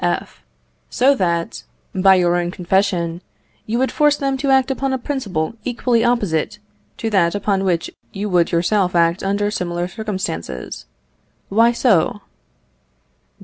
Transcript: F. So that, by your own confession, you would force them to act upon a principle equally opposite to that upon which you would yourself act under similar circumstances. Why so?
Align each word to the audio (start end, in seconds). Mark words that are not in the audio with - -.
F. 0.03 0.41
So 0.89 1.13
that, 1.13 1.61
by 1.93 2.15
your 2.15 2.35
own 2.35 2.49
confession, 2.49 3.21
you 3.67 3.77
would 3.77 3.91
force 3.91 4.17
them 4.17 4.35
to 4.37 4.49
act 4.49 4.71
upon 4.71 4.93
a 4.93 4.97
principle 4.97 5.53
equally 5.63 6.03
opposite 6.03 6.57
to 6.97 7.11
that 7.11 7.35
upon 7.35 7.63
which 7.63 7.91
you 8.11 8.27
would 8.27 8.51
yourself 8.51 8.95
act 8.95 9.21
under 9.21 9.51
similar 9.51 9.87
circumstances. 9.87 10.87
Why 11.49 11.71
so? 11.71 12.21